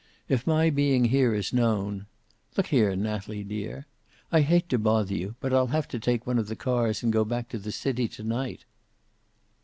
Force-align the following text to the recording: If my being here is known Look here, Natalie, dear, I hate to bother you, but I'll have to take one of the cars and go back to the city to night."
If 0.27 0.47
my 0.47 0.71
being 0.71 1.05
here 1.05 1.31
is 1.35 1.53
known 1.53 2.07
Look 2.57 2.65
here, 2.65 2.95
Natalie, 2.95 3.43
dear, 3.43 3.85
I 4.31 4.41
hate 4.41 4.67
to 4.69 4.79
bother 4.79 5.13
you, 5.13 5.35
but 5.39 5.53
I'll 5.53 5.67
have 5.67 5.87
to 5.89 5.99
take 5.99 6.25
one 6.25 6.39
of 6.39 6.47
the 6.47 6.55
cars 6.55 7.03
and 7.03 7.13
go 7.13 7.23
back 7.23 7.49
to 7.49 7.59
the 7.59 7.71
city 7.71 8.07
to 8.07 8.23
night." 8.23 8.65